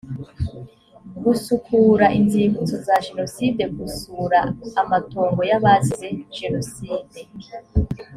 gusukura 1.23 2.05
inzibutso 2.17 2.75
za 2.87 2.95
jenoside 3.05 3.61
gusura 3.77 4.39
amatongo 4.81 5.39
y 5.49 5.53
abazize 5.57 6.07
jenoside 6.37 7.19